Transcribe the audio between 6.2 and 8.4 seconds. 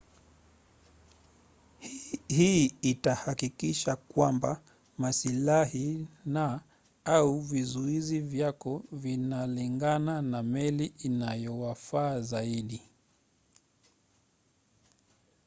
na/au vizuizi